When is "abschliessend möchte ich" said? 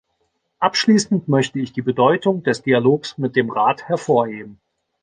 0.57-1.73